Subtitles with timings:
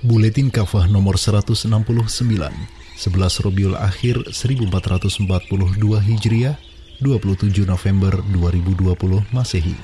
[0.00, 5.28] Buletin Kafah nomor 169, 11 Robiul Akhir 1442
[6.00, 6.56] Hijriah,
[7.04, 9.76] 27 November 2020 Masehi.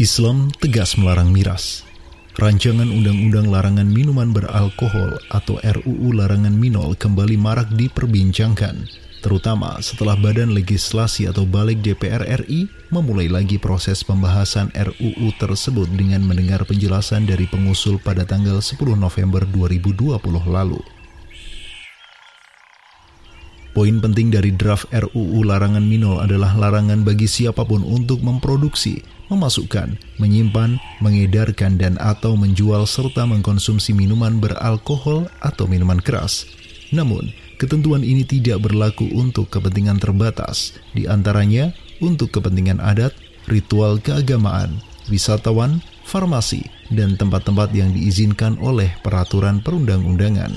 [0.00, 1.84] Islam tegas melarang miras.
[2.36, 10.54] Rancangan Undang-Undang Larangan Minuman Beralkohol atau RUU Larangan Minol kembali marak diperbincangkan terutama setelah Badan
[10.54, 17.50] Legislasi atau Balik DPR RI memulai lagi proses pembahasan RUU tersebut dengan mendengar penjelasan dari
[17.50, 20.78] pengusul pada tanggal 10 November 2020 lalu.
[23.74, 29.98] Poin penting dari draft RUU larangan minol adalah larangan bagi siapa pun untuk memproduksi, memasukkan,
[30.22, 36.46] menyimpan, mengedarkan dan atau menjual serta mengkonsumsi minuman beralkohol atau minuman keras.
[36.94, 41.72] Namun, Ketentuan ini tidak berlaku untuk kepentingan terbatas, di antaranya
[42.04, 43.16] untuk kepentingan adat,
[43.48, 44.76] ritual keagamaan,
[45.08, 50.52] wisatawan, farmasi, dan tempat-tempat yang diizinkan oleh peraturan perundang-undangan.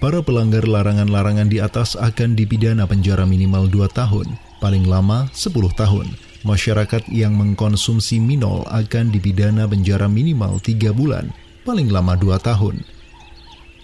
[0.00, 6.08] Para pelanggar larangan-larangan di atas akan dipidana penjara minimal 2 tahun, paling lama 10 tahun.
[6.44, 11.28] Masyarakat yang mengkonsumsi minol akan dipidana penjara minimal 3 bulan,
[11.68, 12.93] paling lama 2 tahun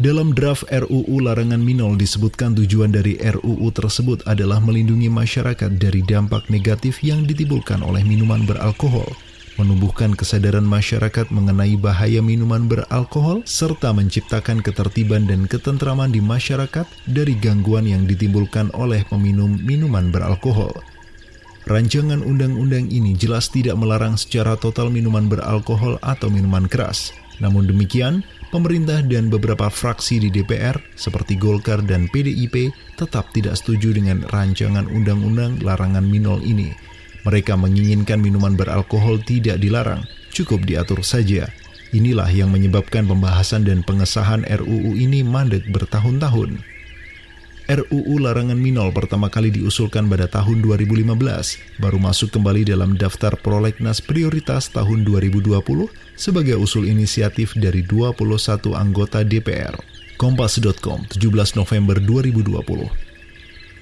[0.00, 6.48] dalam draft RUU Larangan Minol disebutkan tujuan dari RUU tersebut adalah melindungi masyarakat dari dampak
[6.48, 9.12] negatif yang ditimbulkan oleh minuman beralkohol,
[9.60, 17.36] menumbuhkan kesadaran masyarakat mengenai bahaya minuman beralkohol, serta menciptakan ketertiban dan ketentraman di masyarakat dari
[17.36, 20.72] gangguan yang ditimbulkan oleh peminum minuman beralkohol.
[21.68, 27.12] Rancangan undang-undang ini jelas tidak melarang secara total minuman beralkohol atau minuman keras.
[27.40, 28.20] Namun demikian,
[28.52, 34.84] pemerintah dan beberapa fraksi di DPR seperti Golkar dan PDIP tetap tidak setuju dengan rancangan
[34.86, 36.72] undang-undang larangan minol ini.
[37.24, 41.48] Mereka menginginkan minuman beralkohol tidak dilarang, cukup diatur saja.
[41.90, 46.69] Inilah yang menyebabkan pembahasan dan pengesahan RUU ini mandek bertahun-tahun.
[47.70, 51.14] RUU Larangan Minol pertama kali diusulkan pada tahun 2015,
[51.78, 55.54] baru masuk kembali dalam daftar prolegnas prioritas tahun 2020
[56.18, 59.78] sebagai usul inisiatif dari 21 anggota DPR.
[60.18, 61.22] Kompas.com, 17
[61.54, 62.90] November 2020.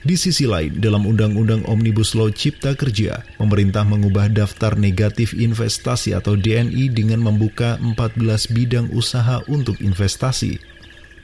[0.04, 6.36] Di sisi lain, dalam Undang-Undang Omnibus Law Cipta Kerja, pemerintah mengubah daftar negatif investasi atau
[6.36, 10.77] DNI dengan membuka 14 bidang usaha untuk investasi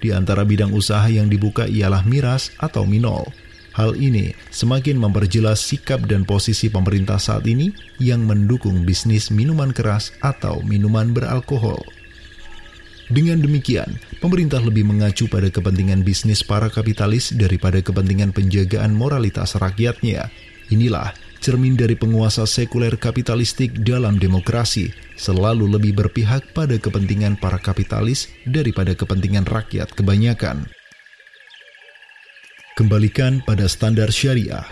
[0.05, 3.25] di antara bidang usaha yang dibuka ialah miras atau minol.
[3.73, 10.13] Hal ini semakin memperjelas sikap dan posisi pemerintah saat ini yang mendukung bisnis minuman keras
[10.21, 11.81] atau minuman beralkohol.
[13.11, 20.31] Dengan demikian, pemerintah lebih mengacu pada kepentingan bisnis para kapitalis daripada kepentingan penjagaan moralitas rakyatnya.
[20.73, 21.13] Inilah
[21.45, 24.89] cermin dari penguasa sekuler kapitalistik dalam demokrasi,
[25.21, 30.65] selalu lebih berpihak pada kepentingan para kapitalis daripada kepentingan rakyat kebanyakan.
[32.81, 34.65] Kembalikan pada standar syariah.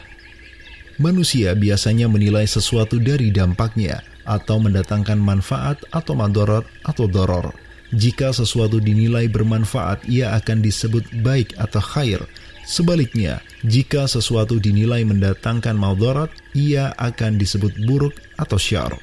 [0.97, 7.53] Manusia biasanya menilai sesuatu dari dampaknya atau mendatangkan manfaat atau madorot atau doror.
[7.93, 12.25] Jika sesuatu dinilai bermanfaat, ia akan disebut baik atau khair,
[12.63, 18.95] Sebaliknya, jika sesuatu dinilai mendatangkan maudarat, ia akan disebut buruk atau syar.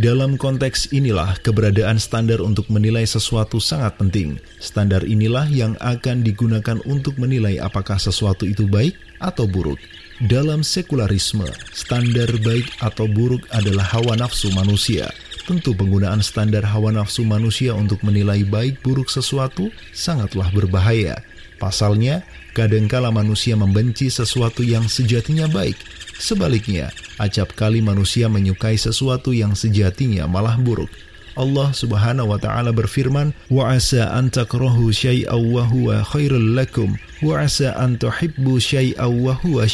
[0.00, 4.38] Dalam konteks inilah keberadaan standar untuk menilai sesuatu sangat penting.
[4.62, 9.82] Standar inilah yang akan digunakan untuk menilai apakah sesuatu itu baik atau buruk.
[10.24, 15.10] Dalam sekularisme, standar baik atau buruk adalah hawa nafsu manusia.
[15.50, 21.26] Tentu penggunaan standar hawa nafsu manusia untuk menilai baik buruk sesuatu sangatlah berbahaya.
[21.58, 22.22] Pasalnya,
[22.54, 25.74] kadangkala manusia membenci sesuatu yang sejatinya baik.
[26.22, 30.86] Sebaliknya, acap kali manusia menyukai sesuatu yang sejatinya malah buruk.
[31.34, 35.66] Allah Subhanahu wa taala berfirman, "Wa asa an takrahu syai'aw wa
[36.14, 36.94] khairul lakum,
[37.26, 39.66] wa asa an tuhibbu syai'aw wa huwa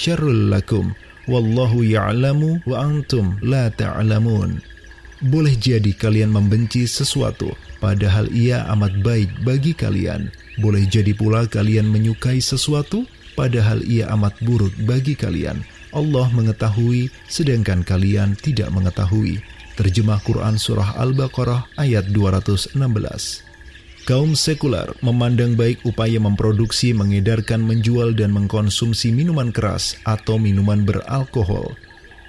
[0.56, 0.96] lakum.
[1.28, 4.75] Wallahu ya'lamu wa antum la ta'lamun."
[5.26, 7.50] Boleh jadi kalian membenci sesuatu,
[7.82, 10.30] padahal ia amat baik bagi kalian.
[10.62, 13.02] Boleh jadi pula kalian menyukai sesuatu,
[13.34, 15.66] padahal ia amat buruk bagi kalian.
[15.90, 19.42] Allah mengetahui, sedangkan kalian tidak mengetahui.
[19.74, 22.78] Terjemah Quran Surah Al-Baqarah ayat 216.
[24.06, 31.74] Kaum sekuler memandang baik upaya memproduksi, mengedarkan, menjual, dan mengkonsumsi minuman keras atau minuman beralkohol.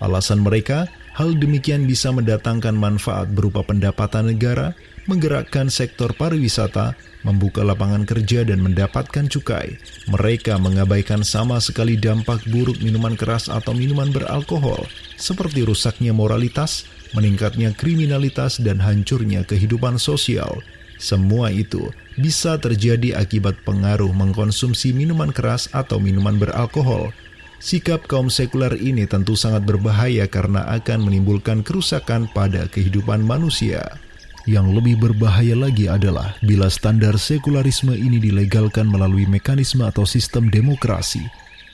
[0.01, 4.77] Alasan mereka, Hal demikian bisa mendatangkan manfaat berupa pendapatan negara,
[5.09, 6.93] menggerakkan sektor pariwisata,
[7.25, 9.81] membuka lapangan kerja dan mendapatkan cukai.
[10.13, 14.85] Mereka mengabaikan sama sekali dampak buruk minuman keras atau minuman beralkohol,
[15.17, 16.85] seperti rusaknya moralitas,
[17.17, 20.61] meningkatnya kriminalitas, dan hancurnya kehidupan sosial.
[21.01, 27.09] Semua itu bisa terjadi akibat pengaruh mengkonsumsi minuman keras atau minuman beralkohol,
[27.57, 33.97] Sikap kaum sekuler ini tentu sangat berbahaya karena akan menimbulkan kerusakan pada kehidupan manusia.
[34.47, 41.25] Yang lebih berbahaya lagi adalah bila standar sekularisme ini dilegalkan melalui mekanisme atau sistem demokrasi.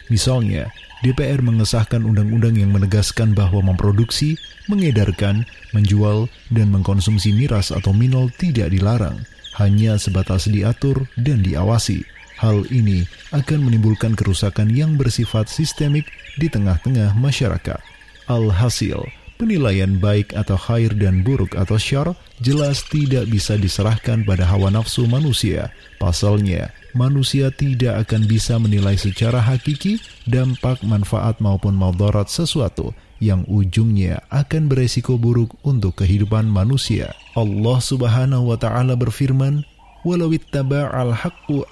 [0.08, 0.72] Misalnya,
[1.04, 4.40] DPR mengesahkan undang-undang yang menegaskan bahwa memproduksi,
[4.72, 5.44] mengedarkan,
[5.76, 9.20] menjual, dan mengkonsumsi miras atau minol tidak dilarang,
[9.60, 12.08] hanya sebatas diatur dan diawasi.
[12.44, 17.80] Hal ini akan menimbulkan kerusakan yang bersifat sistemik di tengah-tengah masyarakat.
[18.28, 19.00] Alhasil,
[19.40, 22.12] penilaian baik atau khair dan buruk atau syar
[22.44, 25.72] jelas tidak bisa diserahkan pada hawa nafsu manusia.
[26.04, 32.92] Pasalnya, manusia tidak akan bisa menilai secara hakiki dampak manfaat maupun maudarat sesuatu
[33.24, 37.16] yang ujungnya akan beresiko buruk untuk kehidupan manusia.
[37.40, 39.64] Allah Subhanahu wa taala berfirman,
[40.04, 41.64] walau ittaba'al haqqu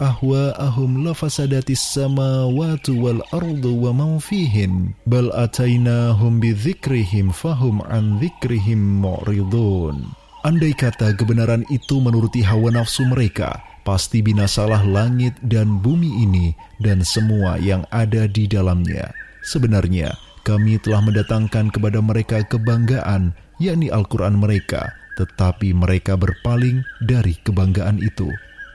[1.04, 10.12] lafasadatis wal ardu wa man fihin bal atainahum bidzikrihim fahum an dzikrihim mu'ridun
[10.42, 17.06] Andai kata kebenaran itu menuruti hawa nafsu mereka, pasti binasalah langit dan bumi ini dan
[17.06, 19.14] semua yang ada di dalamnya.
[19.46, 28.00] Sebenarnya, kami telah mendatangkan kepada mereka kebanggaan, yakni Al-Quran mereka, tetapi mereka berpaling dari kebanggaan
[28.00, 28.32] itu.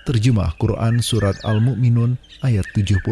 [0.07, 2.15] Terjemah Quran Surat Al-Mu'minun
[2.47, 3.03] ayat 71.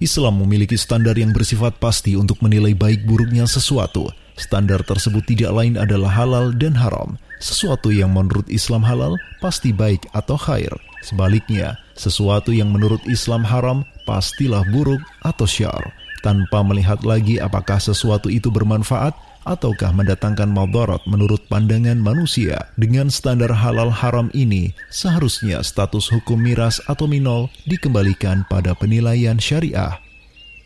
[0.00, 4.08] Islam memiliki standar yang bersifat pasti untuk menilai baik buruknya sesuatu.
[4.40, 7.20] Standar tersebut tidak lain adalah halal dan haram.
[7.36, 10.72] Sesuatu yang menurut Islam halal pasti baik atau khair.
[11.04, 15.92] Sebaliknya, sesuatu yang menurut Islam haram pastilah buruk atau syar.
[16.24, 19.12] Tanpa melihat lagi apakah sesuatu itu bermanfaat
[19.44, 22.70] ataukah mendatangkan madarat menurut pandangan manusia.
[22.76, 30.00] Dengan standar halal haram ini, seharusnya status hukum miras atau minol dikembalikan pada penilaian syariah.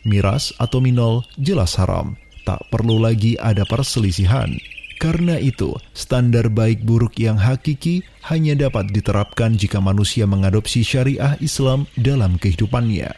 [0.04, 4.52] Miras atau minol jelas haram, tak perlu lagi ada perselisihan.
[5.00, 11.84] Karena itu, standar baik buruk yang hakiki hanya dapat diterapkan jika manusia mengadopsi syariah Islam
[11.98, 13.10] dalam kehidupannya.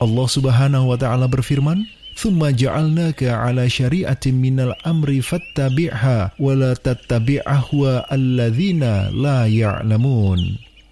[0.00, 1.84] Allah Subhanahu wa taala berfirman,
[2.20, 8.84] ثم جعلناك على شريعة من الأمر فاتبعها ولا تتبع أهواء الذين
[9.16, 10.40] لا يعلمون.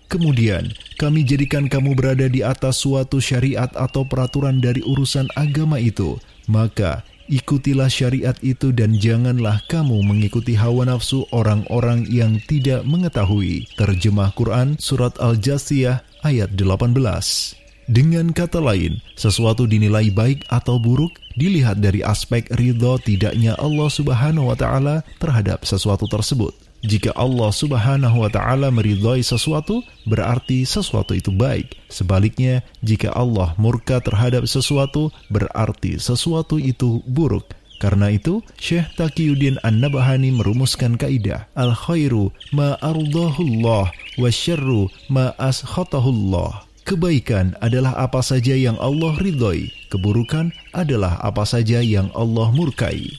[0.09, 6.17] Kemudian, kami jadikan kamu berada di atas suatu syariat atau peraturan dari urusan agama itu,
[6.49, 13.69] maka ikutilah syariat itu dan janganlah kamu mengikuti hawa nafsu orang-orang yang tidak mengetahui.
[13.77, 17.68] Terjemah Quran Surat Al-Jasiyah ayat 18.
[17.89, 24.53] Dengan kata lain, sesuatu dinilai baik atau buruk dilihat dari aspek ridho tidaknya Allah Subhanahu
[24.53, 26.53] wa taala terhadap sesuatu tersebut.
[26.85, 31.81] Jika Allah Subhanahu wa taala meridhoi sesuatu, berarti sesuatu itu baik.
[31.89, 37.57] Sebaliknya, jika Allah murka terhadap sesuatu, berarti sesuatu itu buruk.
[37.81, 46.68] Karena itu, Syekh Taqiyuddin An-Nabahani merumuskan kaidah Al-khairu ma wa syarru ma ashatahullah.
[46.89, 53.13] Kebaikan adalah apa saja yang Allah ridhoi, keburukan adalah apa saja yang Allah murkai.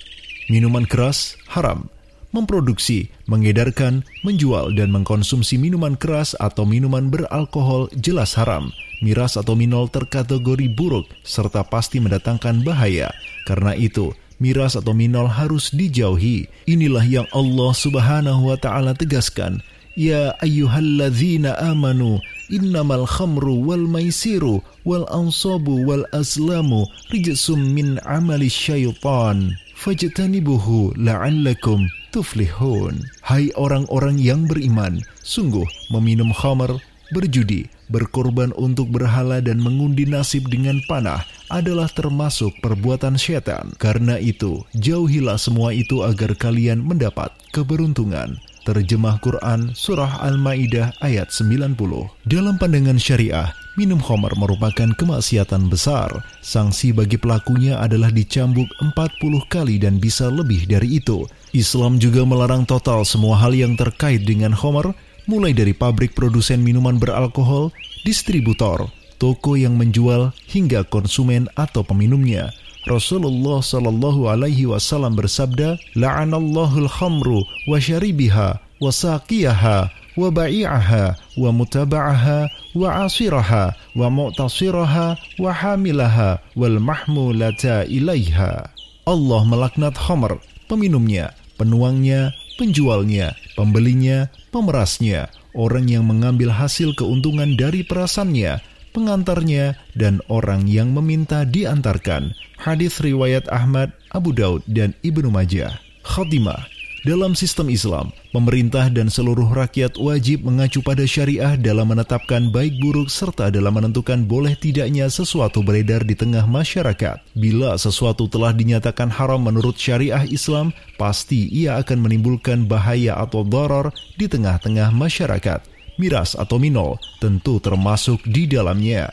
[0.49, 1.85] Minuman keras haram.
[2.33, 8.73] Memproduksi, mengedarkan, menjual, dan mengkonsumsi minuman keras atau minuman beralkohol jelas haram.
[9.05, 13.13] Miras atau minol terkategori buruk serta pasti mendatangkan bahaya.
[13.45, 16.49] Karena itu, miras atau minol harus dijauhi.
[16.65, 19.61] Inilah yang Allah Subhanahu wa taala tegaskan
[19.99, 29.53] Ya ayyuhalladzina amanu innamal khamru wal maisiru wal ansabu wal azlamu rijsum min amali syaitan
[29.79, 32.99] fajtanibuhu la'allakum tuflihun.
[33.23, 35.63] Hai orang-orang yang beriman, sungguh
[35.93, 36.75] meminum khamar,
[37.15, 43.71] berjudi, berkorban untuk berhala dan mengundi nasib dengan panah adalah termasuk perbuatan syaitan.
[43.81, 48.37] Karena itu, jauhilah semua itu agar kalian mendapat keberuntungan.
[48.67, 51.79] Terjemah Quran Surah Al-Ma'idah ayat 90
[52.27, 56.11] Dalam pandangan syariah, minum khamar merupakan kemaksiatan besar.
[56.43, 61.23] Sanksi bagi pelakunya adalah dicambuk 40 kali dan bisa lebih dari itu.
[61.55, 64.91] Islam juga melarang total semua hal yang terkait dengan khamar,
[65.29, 67.71] mulai dari pabrik produsen minuman beralkohol,
[68.03, 72.51] distributor, toko yang menjual, hingga konsumen atau peminumnya.
[72.87, 82.47] Rasulullah Shallallahu alaihi wasallam bersabda, "La'anallahul khamru wa syaribiha wa saqiyaha wa ba'i'aha wa mutaba'aha
[82.79, 88.71] wa asiraha wa mu'tasiraha wa hamilaha wal mahmulata ilaiha."
[89.03, 90.39] Allah melaknat khamr,
[90.71, 100.65] peminumnya, penuangnya, penjualnya, pembelinya, pemerasnya, orang yang mengambil hasil keuntungan dari perasannya, pengantarnya, dan orang
[100.65, 102.33] yang meminta diantarkan.
[102.59, 105.79] Hadis riwayat Ahmad, Abu Daud, dan Ibnu Majah.
[106.03, 112.75] Khatimah dalam sistem Islam, pemerintah dan seluruh rakyat wajib mengacu pada syariah dalam menetapkan baik
[112.83, 117.23] buruk serta dalam menentukan boleh tidaknya sesuatu beredar di tengah masyarakat.
[117.39, 123.95] Bila sesuatu telah dinyatakan haram menurut syariah Islam, pasti ia akan menimbulkan bahaya atau doror
[124.19, 129.11] di tengah-tengah masyarakat miras atau minol tentu termasuk di dalamnya.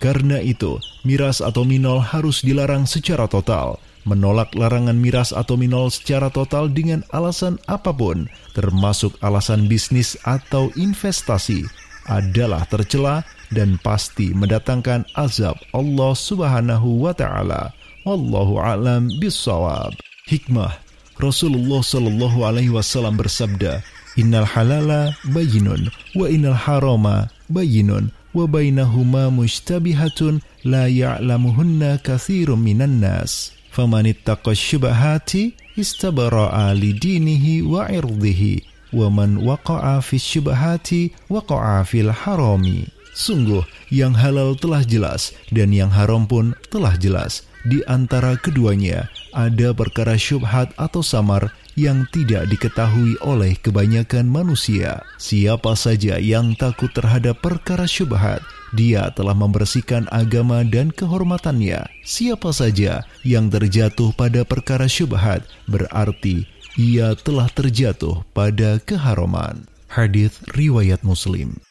[0.00, 3.80] Karena itu, miras atau minol harus dilarang secara total.
[4.08, 8.24] Menolak larangan miras atau minol secara total dengan alasan apa pun,
[8.56, 11.68] termasuk alasan bisnis atau investasi,
[12.08, 13.20] adalah tercela
[13.52, 17.76] dan pasti mendatangkan azab Allah Subhanahu wa taala.
[18.08, 19.92] Wallahu a'lam bissawab.
[20.32, 20.72] Hikmah
[21.20, 23.84] Rasulullah Shallallahu alaihi wasallam bersabda,
[24.18, 25.86] Innal halala bayinun
[26.18, 33.54] wa innal harama bayinun wa bainahuma mushtabihatun la ya'lamuhunna kathirun minan nas.
[33.70, 42.90] Faman ittaqa syubahati istabara'a lidinihi wa irdihi wa man waqa'a fi syubahati waqa'a fil harami.
[43.14, 47.46] Sungguh, yang halal telah jelas dan yang haram pun telah jelas.
[47.60, 55.00] Di antara keduanya ada perkara syubhat atau samar yang tidak diketahui oleh kebanyakan manusia.
[55.16, 58.44] Siapa saja yang takut terhadap perkara syubhat,
[58.76, 61.88] dia telah membersihkan agama dan kehormatannya.
[62.04, 66.44] Siapa saja yang terjatuh pada perkara syubhat, berarti
[66.76, 69.64] ia telah terjatuh pada keharuman.
[69.88, 71.69] Hadis riwayat Muslim.